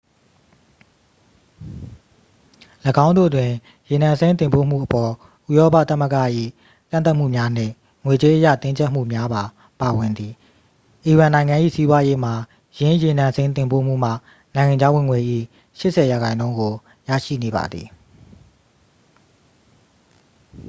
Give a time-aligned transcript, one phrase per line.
[3.05, 3.51] ၎င်းတို့တွင်
[3.89, 5.11] ရေနံစိမ်းတင်ပို့မှုအပေါ်
[5.49, 6.17] ဥရောပသမ္မဂ၏
[6.91, 7.73] ကန့်သတ်မှုများနှင့်
[8.05, 9.43] ငွေကြေးအရ တင်းကြပ်မှုများပါ
[9.81, 10.33] ပါဝင်သည်
[11.05, 12.33] အီရန်နိုင်ငံ၏ စီးပွားရေးမှာ
[12.77, 14.11] ယင်းရေနံစိမ်းတင်ပို့မှုမှ
[14.55, 15.19] နိုင်ငံခြားဝင်ငွေ၏
[15.79, 16.07] 80%
[16.59, 16.73] ကို
[17.07, 17.87] ရရှိနေပါသည်